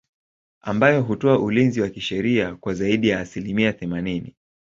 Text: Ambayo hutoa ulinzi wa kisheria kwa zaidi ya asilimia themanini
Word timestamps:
Ambayo 0.61 1.01
hutoa 1.01 1.39
ulinzi 1.39 1.81
wa 1.81 1.89
kisheria 1.89 2.55
kwa 2.55 2.73
zaidi 2.73 3.09
ya 3.09 3.19
asilimia 3.19 3.73
themanini 3.73 4.35